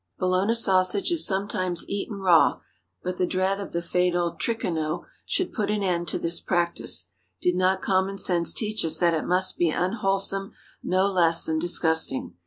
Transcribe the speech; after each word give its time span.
Bologna 0.17 0.55
sausage 0.55 1.11
is 1.11 1.27
sometimes 1.27 1.87
eaten 1.87 2.15
raw, 2.17 2.59
but 3.03 3.17
the 3.17 3.27
dread 3.27 3.59
of 3.61 3.71
the 3.71 3.83
fatal 3.83 4.35
trichinæ 4.35 5.03
should 5.27 5.53
put 5.53 5.69
at 5.69 5.81
end 5.83 6.07
to 6.07 6.17
this 6.17 6.39
practice, 6.39 7.11
did 7.39 7.53
not 7.53 7.83
common 7.83 8.17
sense 8.17 8.51
teach 8.51 8.83
us 8.83 8.97
that 8.97 9.13
it 9.13 9.25
must 9.27 9.57
be 9.59 9.69
unwholesome, 9.69 10.53
no 10.83 11.05
less 11.05 11.45
than 11.45 11.59
disgusting. 11.59 12.33